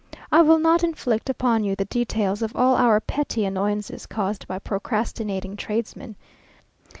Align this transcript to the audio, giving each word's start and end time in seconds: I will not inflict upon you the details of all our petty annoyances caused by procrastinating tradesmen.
I 0.31 0.41
will 0.41 0.57
not 0.57 0.83
inflict 0.83 1.29
upon 1.29 1.63
you 1.63 1.75
the 1.75 1.85
details 1.85 2.41
of 2.41 2.55
all 2.55 2.73
our 2.75 2.99
petty 2.99 3.45
annoyances 3.45 4.07
caused 4.07 4.47
by 4.47 4.57
procrastinating 4.57 5.55
tradesmen. 5.55 6.15